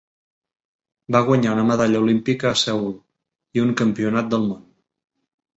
[1.15, 2.89] Va guanyar una medalla olímpica a Seül,
[3.59, 4.69] i un Campionat del món.